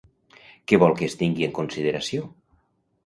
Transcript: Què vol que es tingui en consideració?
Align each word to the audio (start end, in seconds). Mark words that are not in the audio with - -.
Què 0.71 0.79
vol 0.85 0.95
que 1.01 1.05
es 1.09 1.17
tingui 1.19 1.47
en 1.49 1.53
consideració? 1.59 2.25